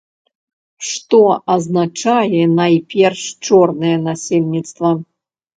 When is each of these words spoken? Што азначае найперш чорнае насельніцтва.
Што 0.91 1.19
азначае 1.57 2.41
найперш 2.61 3.21
чорнае 3.51 3.95
насельніцтва. 4.07 4.89